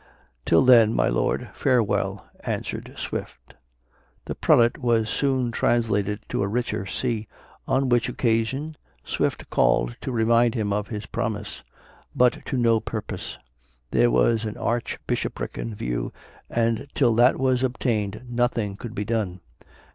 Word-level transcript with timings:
"Till 0.47 0.65
then, 0.65 0.95
my 0.95 1.09
lord, 1.09 1.49
farewell," 1.53 2.25
answered 2.39 2.95
Swift. 2.97 3.53
The 4.25 4.33
prelate 4.33 4.79
was 4.79 5.07
soon 5.11 5.51
translated 5.51 6.21
to 6.29 6.41
a 6.41 6.47
richer 6.47 6.87
see, 6.87 7.27
on 7.67 7.87
which 7.87 8.09
occasion 8.09 8.77
Swift 9.05 9.47
called 9.51 9.95
to 10.01 10.11
remind 10.11 10.55
him 10.55 10.73
of 10.73 10.87
his 10.87 11.05
promise; 11.05 11.61
but 12.15 12.43
to 12.47 12.57
no 12.57 12.79
purpose: 12.79 13.37
there 13.91 14.09
was 14.09 14.43
an 14.43 14.57
arch 14.57 14.97
bishopric 15.05 15.55
in 15.59 15.75
view, 15.75 16.11
and 16.49 16.87
till 16.95 17.13
that 17.13 17.37
was 17.37 17.61
obtained 17.61 18.23
nothing 18.27 18.77
could 18.77 18.95
be 18.95 19.05
done. 19.05 19.39